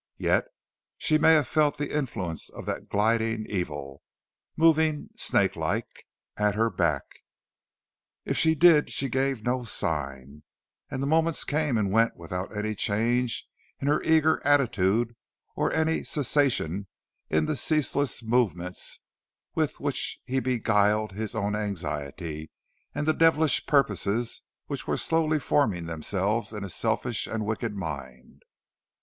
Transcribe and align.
Yet 0.17 0.45
she 0.97 1.19
may 1.19 1.35
have 1.35 1.47
felt 1.47 1.77
the 1.77 1.95
influence 1.95 2.49
of 2.49 2.65
that 2.65 2.89
gliding 2.89 3.45
Evil, 3.47 4.01
moving, 4.57 5.09
snake 5.15 5.55
like, 5.55 6.07
at 6.35 6.55
her 6.55 6.71
back. 6.71 7.03
If 8.25 8.35
she 8.35 8.55
did 8.55 8.89
she 8.89 9.09
gave 9.09 9.43
no 9.45 9.63
sign, 9.63 10.41
and 10.89 11.03
the 11.03 11.05
moments 11.05 11.43
came 11.43 11.77
and 11.77 11.91
went 11.91 12.15
without 12.17 12.57
any 12.57 12.73
change 12.73 13.47
in 13.79 13.87
her 13.87 14.01
eager 14.01 14.41
attitude 14.43 15.15
or 15.55 15.71
any 15.71 16.03
cessation 16.03 16.87
in 17.29 17.45
the 17.45 17.55
ceaseless 17.55 18.23
movements 18.23 19.01
with 19.53 19.79
which 19.79 20.17
he 20.25 20.39
beguiled 20.39 21.11
his 21.11 21.35
own 21.35 21.55
anxiety 21.55 22.49
and 22.95 23.05
the 23.07 23.13
devilish 23.13 23.67
purposes 23.67 24.41
which 24.65 24.87
were 24.87 24.97
slowly 24.97 25.37
forming 25.37 25.85
themselves 25.85 26.53
in 26.53 26.63
his 26.63 26.73
selfish 26.73 27.27
and 27.27 27.45
wicked 27.45 27.75
mind. 27.75 28.41